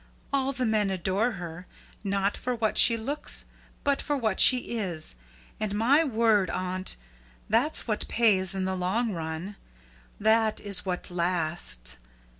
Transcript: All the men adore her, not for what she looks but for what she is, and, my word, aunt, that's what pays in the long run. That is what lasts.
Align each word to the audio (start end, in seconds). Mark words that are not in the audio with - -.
All 0.33 0.51
the 0.51 0.65
men 0.65 0.89
adore 0.89 1.33
her, 1.33 1.67
not 2.03 2.35
for 2.35 2.55
what 2.55 2.75
she 2.75 2.97
looks 2.97 3.45
but 3.83 4.01
for 4.01 4.17
what 4.17 4.39
she 4.39 4.57
is, 4.79 5.15
and, 5.59 5.75
my 5.75 6.03
word, 6.03 6.49
aunt, 6.49 6.95
that's 7.47 7.87
what 7.87 8.07
pays 8.07 8.55
in 8.55 8.65
the 8.65 8.73
long 8.75 9.11
run. 9.11 9.57
That 10.19 10.59
is 10.59 10.87
what 10.87 11.11
lasts. 11.11 11.97